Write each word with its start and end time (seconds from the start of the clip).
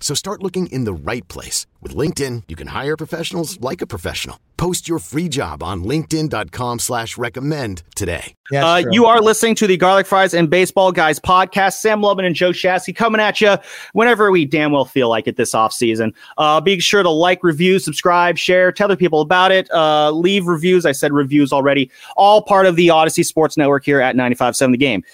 So 0.00 0.14
start 0.14 0.42
looking 0.42 0.68
in 0.68 0.84
the 0.84 0.92
right 0.94 1.26
place. 1.28 1.66
With 1.82 1.94
LinkedIn, 1.94 2.44
you 2.48 2.56
can 2.56 2.68
hire 2.68 2.96
professionals 2.96 3.60
like 3.60 3.82
a 3.82 3.86
professional. 3.86 4.40
Post 4.56 4.88
your 4.88 4.98
free 4.98 5.28
job 5.28 5.62
on 5.62 5.84
linkedin.com 5.84 6.80
slash 6.80 7.16
recommend 7.16 7.84
today. 7.94 8.34
Uh, 8.52 8.82
you 8.90 9.06
are 9.06 9.20
listening 9.20 9.54
to 9.56 9.68
the 9.68 9.76
Garlic 9.76 10.06
Fries 10.06 10.34
and 10.34 10.50
Baseball 10.50 10.90
Guys 10.90 11.20
podcast. 11.20 11.74
Sam 11.74 12.00
Lubman 12.00 12.26
and 12.26 12.34
Joe 12.34 12.50
Shasky 12.50 12.94
coming 12.94 13.20
at 13.20 13.40
you 13.40 13.56
whenever 13.92 14.32
we 14.32 14.44
damn 14.44 14.72
well 14.72 14.84
feel 14.84 15.08
like 15.08 15.28
it 15.28 15.36
this 15.36 15.52
offseason. 15.52 16.12
Uh, 16.38 16.60
be 16.60 16.80
sure 16.80 17.04
to 17.04 17.10
like, 17.10 17.44
review, 17.44 17.78
subscribe, 17.78 18.36
share, 18.36 18.72
tell 18.72 18.86
other 18.86 18.96
people 18.96 19.20
about 19.20 19.52
it. 19.52 19.70
Uh, 19.70 20.10
leave 20.10 20.46
reviews. 20.46 20.84
I 20.86 20.92
said 20.92 21.12
reviews 21.12 21.52
already. 21.52 21.90
All 22.16 22.42
part 22.42 22.66
of 22.66 22.74
the 22.74 22.88
Audacy 22.88 23.24
Sports 23.24 23.56
Network 23.56 23.84
here 23.84 24.00
at 24.00 24.16
95.7 24.16 24.72
The 24.72 24.76
Game. 24.76 25.04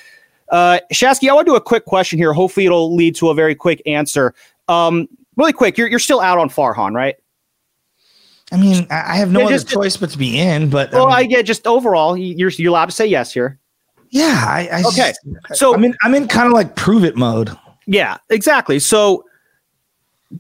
Uh, 0.51 0.79
Shasky, 0.93 1.29
I 1.29 1.33
want 1.33 1.47
to 1.47 1.53
do 1.53 1.57
a 1.57 1.61
quick 1.61 1.85
question 1.85 2.19
here. 2.19 2.33
Hopefully 2.33 2.67
it'll 2.67 2.95
lead 2.95 3.15
to 3.17 3.31
a 3.31 3.35
very 3.35 3.55
quick 3.55 3.83
answer. 3.87 4.35
Um, 4.69 5.09
really 5.37 5.53
quick, 5.53 5.77
you're, 5.79 5.89
you're 5.89 5.99
still 5.99 6.21
out 6.21 6.39
on 6.39 6.49
Farhan, 6.49 6.95
right? 6.95 7.17
I 8.53 8.57
mean, 8.57 8.87
I 8.91 9.17
have 9.17 9.31
no 9.33 9.41
Yeah, 9.41 9.47
other 9.57 9.65
choice 9.65 9.97
but 9.97 10.11
to 10.11 10.19
be 10.19 10.39
in. 10.39 10.71
But 10.71 10.93
Well, 10.93 11.09
I 11.09 11.19
I 11.19 11.21
mean, 11.23 11.31
get 11.31 11.47
just 11.47 11.67
overall, 11.67 12.17
you're, 12.17 12.51
you're 12.51 12.71
allowed 12.71 12.87
to 12.87 12.93
say 12.93 13.07
yes 13.07 13.33
here. 13.33 13.59
yeah, 14.11 14.45
I, 14.47 14.69
I 14.73 14.83
Okay. 14.83 15.13
just- 15.13 15.59
So- 15.59 15.75
I 15.75 15.79
mean, 15.79 15.95
I'm 16.03 16.15
in 16.15 16.29
kind 16.29 16.47
of 16.47 16.53
like 16.53 16.77
prove 16.77 17.05
it 17.05 17.17
mode. 17.17 17.51
Yeah, 17.87 18.19
exactly. 18.31 18.79
So 18.79 19.25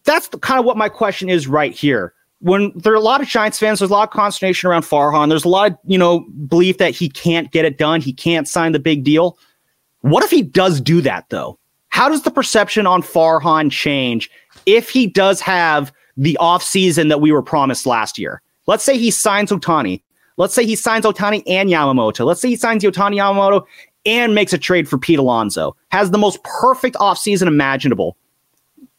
that's 0.05 0.28
the, 0.28 0.38
kind 0.38 0.59
of 0.61 0.64
what 0.64 0.77
my 0.77 0.88
question 0.88 1.28
is 1.28 1.47
right 1.48 1.72
here. 1.72 2.14
When 2.41 2.72
there 2.77 2.92
are 2.92 2.97
a 2.97 3.00
lot 3.00 3.20
of 3.22 3.27
Giants 3.28 3.59
fans, 3.59 3.78
there's 3.78 3.91
a 3.91 3.94
lot 3.94 4.09
of 4.09 4.11
consternation 4.14 4.69
around 4.69 4.83
Farhan. 4.83 5.28
There's 5.31 5.44
a 5.44 5.48
lot 5.48 5.72
of 5.72 5.78
you 5.84 5.97
know 5.98 6.20
belief 6.48 6.77
that 6.78 6.94
he 6.94 7.09
can't 7.09 7.50
get 7.53 7.64
it 7.64 7.78
done. 7.78 8.00
He 8.03 8.12
can't 8.12 8.47
sign 8.47 8.72
the 8.72 8.78
big 8.78 9.03
deal. 9.03 9.38
What 10.03 10.22
if 10.25 10.31
he 10.31 10.42
does 10.42 10.81
do 10.81 11.00
that 11.03 11.25
though? 11.31 11.59
How 11.95 12.09
does 12.09 12.23
the 12.23 12.31
perception 12.33 12.89
on 12.89 13.03
Farhan 13.03 13.70
change 13.70 14.28
if 14.67 14.91
he 14.91 15.06
does 15.06 15.41
have 15.41 15.92
the 16.17 16.37
offseason 16.41 17.09
that 17.09 17.20
we 17.20 17.31
were 17.31 17.41
promised 17.41 17.87
last 17.87 18.19
year? 18.19 18.42
Let's 18.67 18.83
say 18.83 18.98
he 18.98 19.12
signs 19.12 19.53
Ohtani. 19.53 20.03
Let's 20.37 20.55
say 20.55 20.67
he 20.67 20.75
signs 20.75 21.05
Ohtani 21.05 21.45
and 21.47 21.70
Yamamoto. 21.70 22.27
Let's 22.27 22.41
say 22.41 22.48
he 22.48 22.56
signs 22.56 22.83
Ohtani 22.83 23.15
Yamamoto 23.15 23.65
and 24.05 24.34
makes 24.34 24.53
a 24.53 24.59
trade 24.59 24.89
for 24.89 24.98
Pete 24.98 25.20
Alonso. 25.20 25.77
Has 25.92 26.11
the 26.11 26.19
most 26.19 26.42
perfect 26.42 26.97
offseason 26.97 27.47
imaginable. 27.47 28.16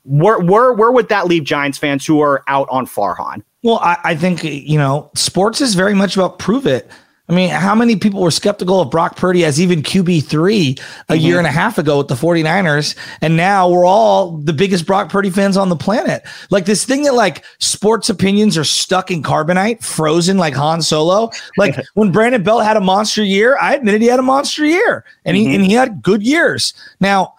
Where 0.05 0.39
where 0.39 0.72
where 0.72 0.94
would 0.94 1.09
that 1.09 1.28
leave 1.28 1.44
Giants 1.44 1.78
fans 1.78 2.05
who 2.05 2.22
are 2.22 2.45
out 2.47 2.69
on 2.72 2.88
Farhan? 2.88 3.44
Well, 3.61 3.79
I, 3.79 3.97
I 4.05 4.16
think 4.16 4.41
you 4.45 4.78
know, 4.78 5.11
sports 5.16 5.59
is 5.59 5.75
very 5.75 5.95
much 5.95 6.16
about 6.16 6.39
prove 6.39 6.66
it. 6.66 6.89
I 7.27 7.33
mean, 7.33 7.49
how 7.49 7.73
many 7.73 7.95
people 7.95 8.21
were 8.21 8.29
skeptical 8.29 8.79
of 8.81 8.91
Brock 8.91 9.15
Purdy 9.15 9.45
as 9.45 9.59
even 9.59 9.81
QB3 9.81 10.79
a 11.09 11.15
year 11.15 11.39
and 11.39 11.47
a 11.47 11.51
half 11.51 11.79
ago 11.79 11.97
with 11.97 12.07
the 12.07 12.13
49ers? 12.13 12.95
And 13.21 13.35
now 13.35 13.67
we're 13.67 13.85
all 13.85 14.37
the 14.37 14.53
biggest 14.53 14.85
Brock 14.85 15.09
Purdy 15.09 15.31
fans 15.31 15.57
on 15.57 15.69
the 15.69 15.75
planet. 15.75 16.23
Like 16.51 16.65
this 16.65 16.85
thing 16.85 17.01
that 17.03 17.15
like 17.15 17.43
sports 17.57 18.09
opinions 18.09 18.59
are 18.59 18.63
stuck 18.63 19.09
in 19.09 19.23
carbonite, 19.23 19.83
frozen 19.83 20.37
like 20.37 20.53
Han 20.53 20.83
Solo. 20.83 21.31
Like 21.57 21.75
when 21.95 22.11
Brandon 22.11 22.43
Belt 22.43 22.63
had 22.63 22.77
a 22.77 22.81
monster 22.81 23.23
year, 23.23 23.57
I 23.59 23.73
admitted 23.73 24.01
he 24.01 24.07
had 24.07 24.19
a 24.19 24.23
monster 24.23 24.63
year 24.63 25.03
and 25.25 25.35
he, 25.35 25.55
and 25.55 25.65
he 25.65 25.73
had 25.73 26.03
good 26.03 26.21
years. 26.21 26.75
Now, 26.99 27.33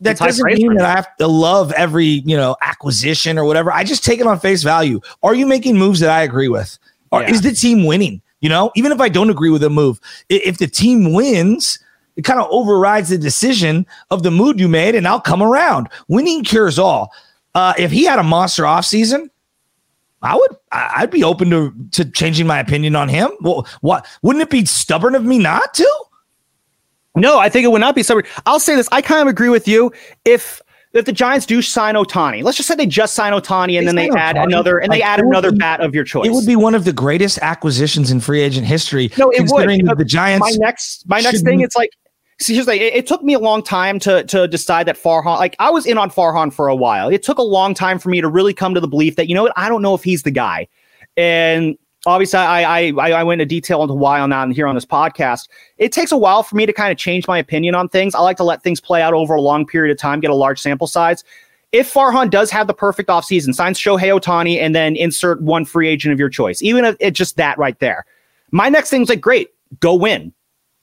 that 0.00 0.12
It's 0.12 0.20
doesn't 0.20 0.44
mean 0.52 0.74
that. 0.74 0.84
I 0.86 0.90
have 0.90 1.16
to 1.16 1.26
love 1.26 1.72
every, 1.72 2.22
you 2.26 2.36
know, 2.36 2.54
acquisition 2.60 3.38
or 3.38 3.44
whatever. 3.44 3.72
I 3.72 3.82
just 3.82 4.04
take 4.04 4.20
it 4.20 4.26
on 4.26 4.38
face 4.38 4.62
value. 4.62 5.00
Are 5.22 5.34
you 5.34 5.46
making 5.46 5.78
moves 5.78 6.00
that 6.00 6.10
I 6.10 6.22
agree 6.22 6.48
with? 6.48 6.78
Or 7.10 7.22
Yeah. 7.22 7.30
is 7.30 7.40
the 7.40 7.52
team 7.52 7.84
winning? 7.84 8.20
You 8.46 8.50
know, 8.50 8.70
even 8.76 8.92
if 8.92 9.00
I 9.00 9.08
don't 9.08 9.28
agree 9.28 9.50
with 9.50 9.64
a 9.64 9.70
move, 9.70 9.98
if 10.28 10.58
the 10.58 10.68
team 10.68 11.12
wins, 11.12 11.80
it 12.14 12.22
kind 12.22 12.38
of 12.38 12.46
overrides 12.48 13.08
the 13.08 13.18
decision 13.18 13.84
of 14.12 14.22
the 14.22 14.30
mood 14.30 14.60
you 14.60 14.68
made, 14.68 14.94
and 14.94 15.08
I'll 15.08 15.20
come 15.20 15.42
around. 15.42 15.88
Winning 16.06 16.44
cures 16.44 16.78
all. 16.78 17.10
Uh, 17.56 17.74
if 17.76 17.90
he 17.90 18.04
had 18.04 18.20
a 18.20 18.22
monster 18.22 18.62
offseason, 18.62 19.30
I 20.22 20.36
would 20.36 20.56
I'd 20.70 21.10
be 21.10 21.24
open 21.24 21.50
to 21.50 21.74
to 21.90 22.08
changing 22.08 22.46
my 22.46 22.60
opinion 22.60 22.94
on 22.94 23.08
him. 23.08 23.32
Well, 23.40 23.66
what 23.80 24.06
wouldn't 24.22 24.44
it 24.44 24.50
be 24.50 24.64
stubborn 24.64 25.16
of 25.16 25.24
me 25.24 25.40
not 25.40 25.74
to? 25.74 26.04
No, 27.16 27.40
I 27.40 27.48
think 27.48 27.64
it 27.64 27.72
would 27.72 27.80
not 27.80 27.96
be 27.96 28.04
stubborn. 28.04 28.26
I'll 28.46 28.60
say 28.60 28.76
this. 28.76 28.88
I 28.92 29.02
kind 29.02 29.22
of 29.22 29.26
agree 29.26 29.48
with 29.48 29.66
you. 29.66 29.90
If 30.24 30.62
if 30.98 31.04
the 31.04 31.12
Giants 31.12 31.46
do 31.46 31.62
sign 31.62 31.94
Ohtani, 31.94 32.42
let's 32.42 32.56
just 32.56 32.68
say 32.68 32.74
they 32.74 32.86
just 32.86 33.14
sign 33.14 33.32
Ohtani 33.32 33.78
and 33.78 33.86
then 33.86 33.96
they 33.96 34.08
sign 34.08 34.18
add 34.18 34.36
another 34.36 34.78
and 34.78 34.92
they 34.92 35.02
add 35.02 35.20
another 35.20 35.52
be- 35.52 35.58
bat 35.58 35.80
of 35.80 35.94
your 35.94 36.04
choice. 36.04 36.26
It 36.26 36.32
would 36.32 36.46
be 36.46 36.56
one 36.56 36.74
of 36.74 36.84
the 36.84 36.92
greatest 36.92 37.38
acquisitions 37.42 38.10
in 38.10 38.20
free 38.20 38.40
agent 38.40 38.66
history. 38.66 39.10
No, 39.18 39.30
it 39.30 39.50
would. 39.50 39.68
that 39.68 39.88
uh, 39.88 39.94
the 39.94 40.04
Giants. 40.04 40.40
My 40.40 40.64
next, 40.64 41.08
my 41.08 41.20
next 41.20 41.42
thing, 41.42 41.60
it's 41.60 41.76
like, 41.76 41.90
see, 42.40 42.54
here's 42.54 42.66
the 42.66 42.72
thing. 42.72 42.80
It, 42.80 42.94
it 42.94 43.06
took 43.06 43.22
me 43.22 43.34
a 43.34 43.38
long 43.38 43.62
time 43.62 43.98
to 44.00 44.24
to 44.24 44.48
decide 44.48 44.86
that 44.86 44.96
Farhan. 44.96 45.38
Like, 45.38 45.56
I 45.58 45.70
was 45.70 45.86
in 45.86 45.98
on 45.98 46.10
Farhan 46.10 46.52
for 46.52 46.68
a 46.68 46.76
while. 46.76 47.08
It 47.08 47.22
took 47.22 47.38
a 47.38 47.42
long 47.42 47.74
time 47.74 47.98
for 47.98 48.08
me 48.08 48.20
to 48.20 48.28
really 48.28 48.54
come 48.54 48.74
to 48.74 48.80
the 48.80 48.88
belief 48.88 49.16
that 49.16 49.28
you 49.28 49.34
know 49.34 49.42
what, 49.42 49.52
I 49.56 49.68
don't 49.68 49.82
know 49.82 49.94
if 49.94 50.02
he's 50.04 50.22
the 50.22 50.30
guy. 50.30 50.68
And 51.16 51.76
obviously, 52.06 52.38
I 52.38 52.88
I 52.88 53.10
I, 53.10 53.22
went 53.24 53.40
into 53.40 53.54
detail 53.54 53.82
into 53.82 53.94
why 53.94 54.20
on 54.20 54.30
that 54.30 54.50
here 54.52 54.66
on 54.66 54.74
this 54.74 54.86
podcast. 54.86 55.48
It 55.78 55.92
takes 55.92 56.12
a 56.12 56.16
while 56.16 56.42
for 56.42 56.56
me 56.56 56.64
to 56.64 56.72
kind 56.72 56.90
of 56.90 56.98
change 56.98 57.26
my 57.26 57.38
opinion 57.38 57.74
on 57.74 57.88
things. 57.88 58.14
I 58.14 58.20
like 58.20 58.36
to 58.38 58.44
let 58.44 58.62
things 58.62 58.80
play 58.80 59.02
out 59.02 59.12
over 59.12 59.34
a 59.34 59.40
long 59.40 59.66
period 59.66 59.92
of 59.92 59.98
time, 59.98 60.20
get 60.20 60.30
a 60.30 60.34
large 60.34 60.60
sample 60.60 60.86
size. 60.86 61.24
If 61.72 61.92
Farhan 61.92 62.30
does 62.30 62.50
have 62.52 62.68
the 62.68 62.74
perfect 62.74 63.08
offseason, 63.08 63.54
signs 63.54 63.78
Shohei 63.78 64.18
Ohtani, 64.18 64.58
and 64.58 64.74
then 64.74 64.96
insert 64.96 65.42
one 65.42 65.64
free 65.64 65.88
agent 65.88 66.12
of 66.12 66.18
your 66.18 66.30
choice, 66.30 66.62
even 66.62 66.84
if 66.84 66.96
it's 67.00 67.18
just 67.18 67.36
that 67.36 67.58
right 67.58 67.78
there. 67.80 68.06
My 68.52 68.68
next 68.68 68.88
thing's 68.88 69.08
like, 69.08 69.20
great, 69.20 69.50
go 69.80 69.94
win. 69.94 70.32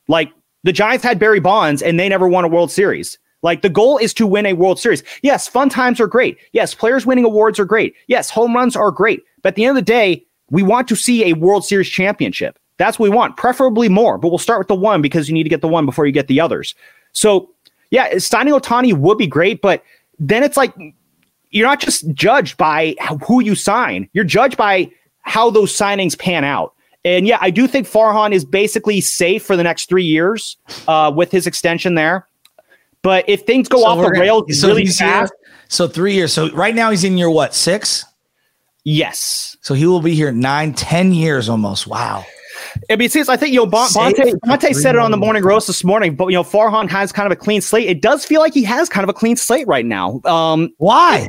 Like 0.07 0.31
the 0.63 0.73
Giants 0.73 1.03
had 1.03 1.19
Barry 1.19 1.39
Bonds 1.39 1.81
and 1.81 1.99
they 1.99 2.09
never 2.09 2.27
won 2.27 2.43
a 2.43 2.49
World 2.49 2.71
Series. 2.71 3.17
Like 3.41 3.61
the 3.61 3.69
goal 3.69 3.97
is 3.97 4.13
to 4.15 4.27
win 4.27 4.45
a 4.45 4.53
World 4.53 4.79
Series. 4.79 5.03
Yes, 5.21 5.47
fun 5.47 5.69
times 5.69 5.99
are 5.99 6.07
great. 6.07 6.37
Yes, 6.51 6.75
players 6.75 7.05
winning 7.05 7.25
awards 7.25 7.59
are 7.59 7.65
great. 7.65 7.95
Yes, 8.07 8.29
home 8.29 8.53
runs 8.53 8.75
are 8.75 8.91
great. 8.91 9.23
But 9.41 9.49
at 9.49 9.55
the 9.55 9.65
end 9.65 9.77
of 9.77 9.85
the 9.85 9.91
day, 9.91 10.25
we 10.53 10.61
want 10.61 10.87
to 10.87 10.95
see 10.95 11.25
a 11.25 11.33
World 11.33 11.65
Series 11.65 11.89
championship. 11.89 12.59
That's 12.77 12.99
what 12.99 13.09
we 13.09 13.15
want, 13.15 13.37
preferably 13.37 13.89
more. 13.89 14.19
But 14.19 14.29
we'll 14.29 14.37
start 14.37 14.59
with 14.59 14.67
the 14.67 14.75
one 14.75 15.01
because 15.01 15.27
you 15.27 15.33
need 15.33 15.43
to 15.43 15.49
get 15.49 15.61
the 15.61 15.67
one 15.67 15.83
before 15.83 16.05
you 16.05 16.11
get 16.11 16.27
the 16.27 16.39
others. 16.39 16.75
So, 17.11 17.49
yeah, 17.89 18.19
signing 18.19 18.53
Ohtani 18.53 18.93
would 18.93 19.17
be 19.17 19.25
great, 19.25 19.61
but 19.61 19.83
then 20.19 20.43
it's 20.43 20.55
like 20.55 20.71
you're 21.49 21.67
not 21.67 21.79
just 21.79 22.07
judged 22.13 22.55
by 22.57 22.95
who 23.25 23.41
you 23.41 23.55
sign, 23.55 24.07
you're 24.13 24.23
judged 24.23 24.55
by 24.55 24.91
how 25.21 25.49
those 25.49 25.75
signings 25.75 26.17
pan 26.17 26.43
out. 26.43 26.75
And 27.03 27.25
yeah, 27.25 27.39
I 27.41 27.49
do 27.49 27.67
think 27.67 27.87
Farhan 27.87 28.31
is 28.31 28.45
basically 28.45 29.01
safe 29.01 29.43
for 29.43 29.57
the 29.57 29.63
next 29.63 29.89
three 29.89 30.05
years 30.05 30.57
uh, 30.87 31.11
with 31.13 31.31
his 31.31 31.47
extension 31.47 31.95
there. 31.95 32.27
But 33.01 33.27
if 33.27 33.41
things 33.41 33.67
go 33.67 33.79
So 33.79 33.85
off 33.87 33.97
the 34.05 34.19
rails 34.19 34.59
so 34.59 34.67
really 34.67 34.85
fast, 34.85 35.33
So 35.67 35.87
three 35.87 36.13
years. 36.13 36.31
So 36.31 36.51
right 36.51 36.75
now 36.75 36.91
he's 36.91 37.03
in 37.03 37.17
year 37.17 37.29
what 37.29 37.55
six? 37.55 38.05
Yes. 38.83 39.57
So 39.61 39.73
he 39.73 39.85
will 39.85 40.01
be 40.01 40.15
here 40.15 40.31
nine, 40.31 40.73
ten 40.73 41.13
years 41.13 41.49
almost. 41.49 41.87
Wow. 41.87 42.25
I 42.89 42.95
mean, 42.95 43.09
since 43.09 43.29
I 43.29 43.37
think 43.37 43.53
you 43.53 43.59
know, 43.59 43.65
bon- 43.65 43.89
Bonte, 43.93 44.35
Bonte 44.45 44.73
said 44.75 44.95
it 44.95 45.01
on 45.01 45.11
the 45.11 45.17
morning 45.17 45.43
roast 45.43 45.67
this 45.67 45.83
morning. 45.83 46.15
But 46.15 46.27
you 46.27 46.35
know, 46.35 46.43
Farhan 46.43 46.89
has 46.89 47.11
kind 47.11 47.25
of 47.25 47.31
a 47.31 47.35
clean 47.35 47.61
slate. 47.61 47.87
It 47.89 48.01
does 48.01 48.25
feel 48.25 48.41
like 48.41 48.53
he 48.53 48.63
has 48.63 48.89
kind 48.89 49.03
of 49.03 49.09
a 49.09 49.13
clean 49.13 49.35
slate 49.35 49.67
right 49.67 49.85
now. 49.85 50.21
Um, 50.25 50.73
Why? 50.77 51.27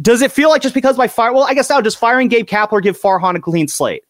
does 0.00 0.22
it 0.22 0.32
feel 0.32 0.48
like 0.48 0.62
just 0.62 0.74
because 0.74 0.96
by 0.96 1.08
fire? 1.08 1.32
Well, 1.32 1.44
I 1.44 1.54
guess 1.54 1.70
now 1.70 1.80
does 1.80 1.94
firing 1.94 2.28
Gabe 2.28 2.46
Kapler 2.46 2.82
give 2.82 3.00
Farhan 3.00 3.36
a 3.36 3.40
clean 3.40 3.68
slate? 3.68 4.03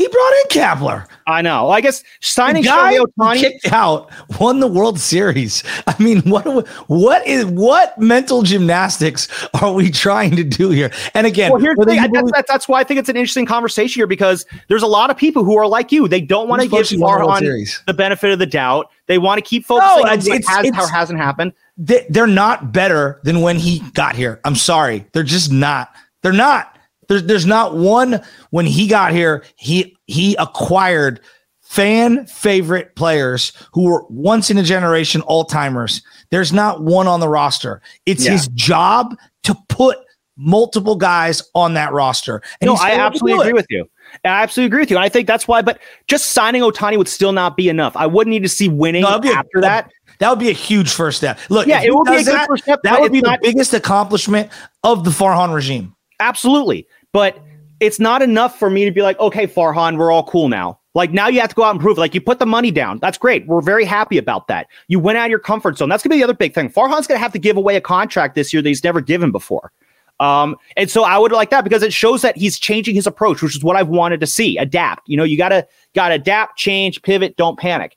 He 0.00 0.08
brought 0.08 0.32
in 0.32 0.62
Kapler. 0.62 1.06
I 1.26 1.42
know. 1.42 1.68
I 1.68 1.82
guess 1.82 2.02
signing 2.22 2.62
the 2.62 2.68
guy 2.68 3.36
kicked 3.36 3.70
out 3.70 4.10
won 4.40 4.60
the 4.60 4.66
World 4.66 4.98
Series. 4.98 5.62
I 5.86 5.94
mean, 6.02 6.22
what 6.22 6.66
what 6.88 7.26
is 7.26 7.44
what 7.44 7.98
mental 7.98 8.40
gymnastics 8.40 9.28
are 9.60 9.74
we 9.74 9.90
trying 9.90 10.36
to 10.36 10.42
do 10.42 10.70
here? 10.70 10.90
And 11.12 11.26
again, 11.26 11.52
well, 11.52 11.60
here's 11.60 11.76
the 11.76 11.84
thing. 11.84 12.00
That's, 12.12 12.32
that's, 12.32 12.48
that's, 12.48 12.66
why 12.66 12.80
I 12.80 12.84
think 12.84 12.98
it's 12.98 13.10
an 13.10 13.16
interesting 13.16 13.44
conversation 13.44 14.00
here 14.00 14.06
because 14.06 14.46
there's 14.68 14.82
a 14.82 14.86
lot 14.86 15.10
of 15.10 15.18
people 15.18 15.44
who 15.44 15.58
are 15.58 15.66
like 15.66 15.92
you. 15.92 16.08
They 16.08 16.22
don't 16.22 16.48
want 16.48 16.62
to 16.62 16.68
give 16.68 16.86
Farhan 16.86 17.84
the 17.84 17.92
benefit 17.92 18.32
of 18.32 18.38
the 18.38 18.46
doubt. 18.46 18.90
They 19.06 19.18
want 19.18 19.36
to 19.36 19.42
keep 19.42 19.66
focusing 19.66 19.86
no, 19.86 19.96
on 19.96 20.18
what 20.18 20.46
has 20.48 20.64
it's, 20.64 20.78
or 20.78 20.88
hasn't 20.90 21.18
happened. 21.18 21.52
They, 21.76 22.06
they're 22.08 22.26
not 22.26 22.72
better 22.72 23.20
than 23.24 23.42
when 23.42 23.56
he 23.56 23.80
got 23.92 24.16
here. 24.16 24.40
I'm 24.46 24.56
sorry, 24.56 25.04
they're 25.12 25.24
just 25.24 25.52
not. 25.52 25.94
They're 26.22 26.32
not. 26.32 26.78
There's 27.10 27.24
there's 27.24 27.46
not 27.46 27.76
one 27.76 28.22
when 28.50 28.66
he 28.66 28.86
got 28.86 29.12
here. 29.12 29.44
He 29.56 29.96
he 30.06 30.36
acquired 30.36 31.20
fan 31.60 32.24
favorite 32.26 32.94
players 32.94 33.52
who 33.72 33.82
were 33.82 34.04
once 34.08 34.48
in 34.48 34.58
a 34.58 34.62
generation 34.62 35.20
all 35.22 35.44
timers. 35.44 36.02
There's 36.30 36.52
not 36.52 36.82
one 36.82 37.08
on 37.08 37.18
the 37.18 37.28
roster. 37.28 37.82
It's 38.06 38.24
yeah. 38.24 38.32
his 38.32 38.46
job 38.48 39.16
to 39.42 39.56
put 39.68 39.98
multiple 40.36 40.94
guys 40.94 41.42
on 41.52 41.74
that 41.74 41.92
roster. 41.92 42.42
And 42.60 42.68
no, 42.68 42.76
I 42.76 42.92
absolutely 42.92 43.40
agree 43.40 43.54
with 43.54 43.66
you. 43.70 43.90
I 44.24 44.28
absolutely 44.28 44.66
agree 44.66 44.82
with 44.82 44.90
you. 44.92 44.98
I 44.98 45.08
think 45.08 45.26
that's 45.26 45.48
why, 45.48 45.62
but 45.62 45.80
just 46.06 46.30
signing 46.30 46.62
Ohtani 46.62 46.96
would 46.96 47.08
still 47.08 47.32
not 47.32 47.56
be 47.56 47.68
enough. 47.68 47.96
I 47.96 48.06
would 48.06 48.28
need 48.28 48.44
to 48.44 48.48
see 48.48 48.68
winning 48.68 49.02
no, 49.02 49.08
after 49.08 49.58
a, 49.58 49.60
that. 49.62 49.90
That 50.20 50.30
would 50.30 50.38
be 50.38 50.48
a 50.48 50.54
huge 50.54 50.92
first 50.92 51.18
step. 51.18 51.40
Look, 51.48 51.66
yeah, 51.66 51.82
it 51.82 51.92
would 51.92 52.04
be 52.04 52.14
a 52.14 52.18
good 52.18 52.26
that, 52.34 52.46
first 52.46 52.62
step. 52.62 52.80
That 52.84 53.00
would 53.00 53.12
be 53.12 53.20
not, 53.20 53.40
the 53.42 53.48
biggest 53.48 53.74
accomplishment 53.74 54.50
of 54.84 55.04
the 55.04 55.10
Farhan 55.10 55.52
regime. 55.52 55.94
Absolutely. 56.20 56.86
But 57.12 57.38
it's 57.80 57.98
not 57.98 58.22
enough 58.22 58.58
for 58.58 58.70
me 58.70 58.84
to 58.84 58.90
be 58.90 59.02
like, 59.02 59.18
okay, 59.18 59.46
Farhan, 59.46 59.96
we're 59.96 60.12
all 60.12 60.24
cool 60.24 60.48
now. 60.48 60.78
Like 60.94 61.12
now 61.12 61.28
you 61.28 61.40
have 61.40 61.50
to 61.50 61.54
go 61.54 61.62
out 61.62 61.70
and 61.70 61.80
prove. 61.80 61.98
Like 61.98 62.14
you 62.14 62.20
put 62.20 62.38
the 62.38 62.46
money 62.46 62.70
down. 62.70 62.98
That's 62.98 63.16
great. 63.16 63.46
We're 63.46 63.60
very 63.60 63.84
happy 63.84 64.18
about 64.18 64.48
that. 64.48 64.66
You 64.88 64.98
went 64.98 65.18
out 65.18 65.26
of 65.26 65.30
your 65.30 65.38
comfort 65.38 65.78
zone. 65.78 65.88
That's 65.88 66.02
gonna 66.02 66.14
be 66.14 66.18
the 66.18 66.24
other 66.24 66.34
big 66.34 66.52
thing. 66.52 66.68
Farhan's 66.68 67.06
gonna 67.06 67.20
have 67.20 67.32
to 67.32 67.38
give 67.38 67.56
away 67.56 67.76
a 67.76 67.80
contract 67.80 68.34
this 68.34 68.52
year 68.52 68.60
that 68.60 68.68
he's 68.68 68.82
never 68.82 69.00
given 69.00 69.30
before. 69.30 69.72
Um, 70.18 70.56
and 70.76 70.90
so 70.90 71.04
I 71.04 71.16
would 71.16 71.32
like 71.32 71.50
that 71.50 71.64
because 71.64 71.82
it 71.82 71.92
shows 71.92 72.22
that 72.22 72.36
he's 72.36 72.58
changing 72.58 72.94
his 72.94 73.06
approach, 73.06 73.40
which 73.40 73.56
is 73.56 73.64
what 73.64 73.76
I've 73.76 73.88
wanted 73.88 74.20
to 74.20 74.26
see. 74.26 74.58
Adapt. 74.58 75.08
You 75.08 75.16
know, 75.16 75.24
you 75.24 75.36
gotta 75.36 75.66
gotta 75.94 76.14
adapt, 76.14 76.58
change, 76.58 77.00
pivot, 77.02 77.36
don't 77.36 77.58
panic. 77.58 77.96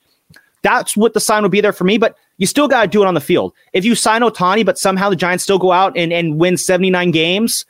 That's 0.62 0.96
what 0.96 1.14
the 1.14 1.20
sign 1.20 1.42
would 1.42 1.52
be 1.52 1.62
there 1.62 1.74
for 1.74 1.84
me, 1.84 1.98
but 1.98 2.16
you 2.38 2.46
still 2.46 2.68
gotta 2.68 2.88
do 2.88 3.04
it 3.04 3.08
on 3.08 3.16
the 3.16 3.22
field. 3.22 3.54
If 3.74 3.86
you 3.86 3.96
sign 3.96 4.22
Ohtani, 4.22 4.66
but 4.66 4.78
somehow 4.78 5.10
the 5.10 5.16
Giants 5.16 5.44
still 5.44 5.60
go 5.60 5.72
out 5.72 5.98
and, 5.98 6.14
and 6.14 6.40
win 6.40 6.58
79 6.58 7.12
games, 7.12 7.66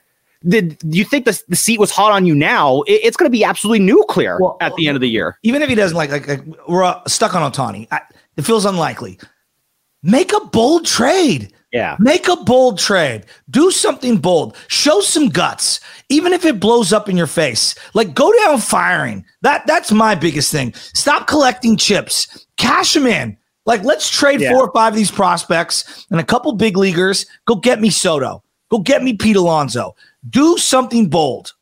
did 0.48 0.78
you 0.84 1.06
think 1.06 1.25
the, 1.25 1.42
the 1.48 1.56
seat 1.56 1.80
was 1.80 1.92
hot 1.92 2.12
on 2.12 2.25
you 2.25 2.36
now? 2.36 2.81
It, 2.81 3.01
it's 3.04 3.18
going 3.18 3.30
to 3.30 3.36
be 3.36 3.44
absolutely 3.44 3.80
nuclear 3.80 4.38
well, 4.40 4.57
at 4.62 4.75
the 4.75 4.88
end 4.88 4.95
of 4.95 5.01
the 5.01 5.10
year. 5.10 5.38
Even 5.44 5.62
if 5.62 5.69
he 5.69 5.75
doesn't 5.75 5.98
like, 5.98 6.12
like, 6.12 6.28
like 6.28 6.42
we're 6.68 6.84
uh, 6.84 7.01
stuck 7.07 7.36
on 7.36 7.51
Ohtani, 7.51 7.88
I, 7.92 8.01
it 8.38 8.44
feels 8.44 8.66
unlikely. 8.66 9.19
Make 10.04 10.34
a 10.34 10.45
bold 10.45 10.86
trade. 10.86 11.54
Yeah. 11.72 11.95
Make 12.00 12.28
a 12.28 12.36
bold 12.36 12.78
trade. 12.78 13.25
Do 13.50 13.72
something 13.72 14.18
bold. 14.18 14.56
Show 14.68 15.01
some 15.01 15.30
guts. 15.30 15.80
Even 16.10 16.34
if 16.34 16.46
it 16.46 16.60
blows 16.60 16.94
up 16.94 17.10
in 17.10 17.18
your 17.18 17.28
face. 17.28 17.74
Like 17.94 18.13
go 18.13 18.31
down 18.44 18.60
firing. 18.60 19.25
That 19.42 19.66
that's 19.66 19.92
my 19.92 20.13
biggest 20.13 20.51
thing. 20.51 20.74
Stop 20.74 21.28
collecting 21.28 21.78
chips. 21.78 22.46
Cash 22.57 22.94
them 22.94 23.07
in. 23.07 23.38
Like 23.66 23.84
let's 23.84 24.10
trade 24.10 24.42
yeah. 24.42 24.51
four 24.51 24.68
or 24.68 24.72
five 24.74 24.94
of 24.94 24.98
these 24.98 25.10
prospects 25.10 26.06
and 26.12 26.19
a 26.19 26.24
couple 26.24 26.51
big 26.51 26.78
leaguers. 26.78 27.25
Go 27.46 27.56
get 27.56 27.81
me 27.81 27.89
Soto. 27.89 28.44
Go 28.74 28.80
get 28.80 29.04
me 29.04 29.14
Pete 29.14 29.36
Alonso. 29.36 29.96
Do 30.31 30.58
something 30.58 31.08
bold. 31.08 31.54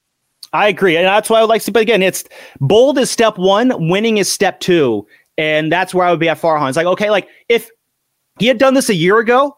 I 0.53 0.69
agree. 0.69 0.95
And 0.95 1.05
that's 1.05 1.29
why 1.29 1.39
I 1.39 1.41
would 1.41 1.49
like 1.49 1.61
to, 1.63 1.71
but 1.73 1.81
again, 1.81 2.01
it's 2.01 2.23
bold 2.61 2.97
is 2.97 3.11
step 3.11 3.37
one, 3.37 3.89
winning 3.89 4.17
is 4.17 4.31
step 4.31 4.61
two. 4.61 5.05
And 5.37 5.69
that's 5.69 5.93
where 5.93 6.07
I 6.07 6.11
would 6.11 6.21
be 6.21 6.29
at 6.29 6.39
Farhan. 6.39 6.69
It's 6.69 6.77
like, 6.77 6.85
okay, 6.85 7.09
like 7.09 7.27
if 7.49 7.69
he 8.39 8.47
had 8.47 8.59
done 8.59 8.75
this 8.75 8.87
a 8.87 8.93
year 8.93 9.19
ago, 9.19 9.57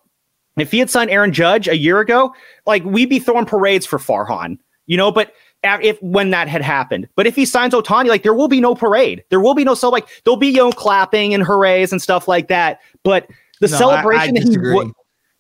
if 0.58 0.72
he 0.72 0.80
had 0.80 0.90
signed 0.90 1.12
Aaron 1.12 1.32
Judge 1.32 1.68
a 1.68 1.78
year 1.78 2.00
ago, 2.00 2.34
like 2.66 2.84
we'd 2.86 3.08
be 3.08 3.20
throwing 3.20 3.46
parades 3.46 3.86
for 3.86 4.00
Farhan, 4.00 4.58
you 4.88 4.98
know, 4.98 5.12
but 5.12 5.32
if 5.64 6.02
when 6.02 6.32
that 6.32 6.48
had 6.48 6.64
happened. 6.64 7.08
But 7.16 7.28
if 7.28 7.36
he 7.36 7.46
signs 7.46 7.76
Otani, 7.76 8.08
like 8.08 8.24
there 8.24 8.34
will 8.34 8.48
be 8.48 8.62
no 8.62 8.74
parade. 8.74 9.24
There 9.30 9.40
will 9.40 9.54
be 9.54 9.64
no 9.64 9.76
so 9.76 9.90
like 9.90 10.08
there'll 10.24 10.38
be 10.38 10.48
you 10.48 10.58
know 10.58 10.72
clapping 10.72 11.36
and 11.36 11.44
hoorays 11.44 11.92
and 11.92 12.02
stuff 12.02 12.28
like 12.28 12.48
that. 12.48 12.82
But 13.04 13.28
the 13.62 13.68
no, 13.68 13.78
celebration 13.78 14.38
I, 14.38 14.42
I 14.42 14.44
he 14.44 14.92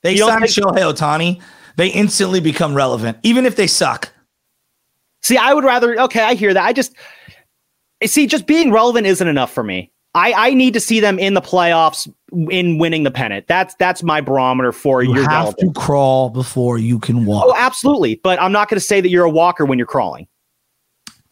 they 0.03 0.17
signed 0.17 0.43
Shohei 0.43 0.93
Ohtani 0.93 1.41
they 1.75 1.87
instantly 1.89 2.39
become 2.39 2.73
relevant, 2.75 3.17
even 3.23 3.45
if 3.45 3.55
they 3.55 3.67
suck. 3.67 4.11
See, 5.21 5.37
I 5.37 5.53
would 5.53 5.63
rather, 5.63 5.99
okay, 6.01 6.21
I 6.21 6.33
hear 6.33 6.53
that. 6.53 6.65
I 6.65 6.73
just, 6.73 6.93
see, 8.05 8.27
just 8.27 8.45
being 8.45 8.71
relevant 8.71 9.07
isn't 9.07 9.27
enough 9.27 9.51
for 9.51 9.63
me. 9.63 9.91
I, 10.15 10.33
I 10.33 10.53
need 10.53 10.73
to 10.75 10.79
see 10.79 10.99
them 10.99 11.17
in 11.17 11.33
the 11.33 11.41
playoffs 11.41 12.11
in 12.51 12.77
winning 12.77 13.03
the 13.03 13.09
pennant. 13.09 13.47
That's 13.47 13.73
that's 13.75 14.03
my 14.03 14.21
barometer 14.21 14.71
for 14.71 15.01
you 15.01 15.15
your 15.15 15.23
have 15.23 15.45
relevant. 15.45 15.73
to 15.73 15.79
crawl 15.79 16.29
before 16.29 16.77
you 16.77 16.99
can 16.99 17.25
walk. 17.25 17.45
Oh, 17.47 17.53
absolutely. 17.57 18.19
But 18.23 18.39
I'm 18.39 18.51
not 18.51 18.69
going 18.69 18.75
to 18.77 18.85
say 18.85 19.01
that 19.01 19.09
you're 19.09 19.25
a 19.25 19.29
walker 19.29 19.65
when 19.65 19.79
you're 19.79 19.87
crawling. 19.87 20.27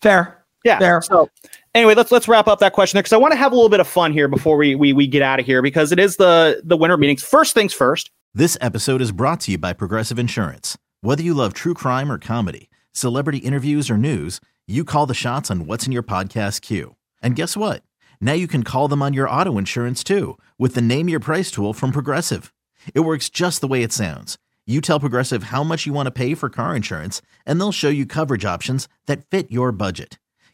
Fair. 0.01 0.40
Yeah. 0.63 0.79
Fair. 0.79 1.01
So 1.01 1.29
anyway, 1.73 1.95
let's 1.95 2.11
let's 2.11 2.27
wrap 2.27 2.47
up 2.47 2.59
that 2.59 2.73
question 2.73 2.97
there 2.97 3.03
because 3.03 3.13
I 3.13 3.17
want 3.17 3.31
to 3.31 3.37
have 3.37 3.51
a 3.51 3.55
little 3.55 3.69
bit 3.69 3.79
of 3.79 3.87
fun 3.87 4.13
here 4.13 4.27
before 4.27 4.57
we 4.57 4.75
we 4.75 4.93
we 4.93 5.07
get 5.07 5.21
out 5.21 5.39
of 5.39 5.45
here 5.45 5.61
because 5.61 5.91
it 5.91 5.99
is 5.99 6.17
the 6.17 6.61
the 6.63 6.77
winter 6.77 6.97
meetings. 6.97 7.23
First 7.23 7.53
things 7.53 7.73
first. 7.73 8.11
This 8.33 8.57
episode 8.61 9.01
is 9.01 9.11
brought 9.11 9.41
to 9.41 9.51
you 9.51 9.57
by 9.57 9.73
Progressive 9.73 10.17
Insurance. 10.17 10.77
Whether 11.01 11.23
you 11.23 11.33
love 11.33 11.53
true 11.53 11.73
crime 11.73 12.11
or 12.11 12.17
comedy, 12.17 12.69
celebrity 12.93 13.39
interviews 13.39 13.89
or 13.89 13.97
news, 13.97 14.39
you 14.67 14.85
call 14.85 15.05
the 15.05 15.13
shots 15.13 15.51
on 15.51 15.65
what's 15.65 15.85
in 15.85 15.91
your 15.91 16.03
podcast 16.03 16.61
queue. 16.61 16.95
And 17.21 17.35
guess 17.35 17.57
what? 17.57 17.83
Now 18.21 18.33
you 18.33 18.47
can 18.47 18.63
call 18.63 18.87
them 18.87 19.01
on 19.01 19.13
your 19.13 19.29
auto 19.29 19.57
insurance 19.57 20.03
too 20.03 20.37
with 20.57 20.75
the 20.75 20.81
Name 20.81 21.09
Your 21.09 21.19
Price 21.19 21.51
tool 21.51 21.73
from 21.73 21.91
Progressive. 21.91 22.53
It 22.93 23.01
works 23.01 23.29
just 23.29 23.61
the 23.61 23.67
way 23.67 23.83
it 23.83 23.91
sounds. 23.91 24.37
You 24.65 24.79
tell 24.79 24.99
Progressive 24.99 25.43
how 25.43 25.63
much 25.63 25.85
you 25.85 25.93
want 25.93 26.07
to 26.07 26.11
pay 26.11 26.35
for 26.35 26.49
car 26.49 26.75
insurance, 26.75 27.21
and 27.45 27.59
they'll 27.59 27.71
show 27.71 27.89
you 27.89 28.05
coverage 28.05 28.45
options 28.45 28.87
that 29.07 29.25
fit 29.29 29.51
your 29.51 29.71
budget. 29.71 30.17